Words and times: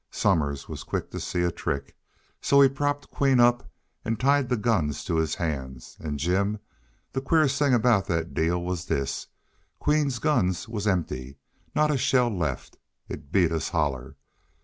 Somers 0.09 0.67
was 0.67 0.81
quick 0.81 1.11
to 1.11 1.19
see 1.19 1.43
a 1.43 1.51
trick. 1.51 1.95
So 2.41 2.59
he 2.59 2.67
propped 2.67 3.11
Queen 3.11 3.39
up 3.39 3.71
an' 4.03 4.15
tied 4.15 4.49
the 4.49 4.57
guns 4.57 5.03
to 5.03 5.17
his 5.17 5.35
hands 5.35 5.95
an', 5.99 6.17
Jim, 6.17 6.57
the 7.13 7.21
queerest 7.21 7.59
thing 7.59 7.75
aboot 7.75 8.05
that 8.05 8.33
deal 8.33 8.63
was 8.63 8.85
this 8.87 9.27
Queen's 9.77 10.17
guns 10.17 10.67
was 10.67 10.87
empty! 10.87 11.37
Not 11.75 11.91
a 11.91 11.99
shell 11.99 12.35
left! 12.35 12.79
It 13.09 13.31
beat 13.31 13.51
us 13.51 13.69
holler.... 13.69 14.15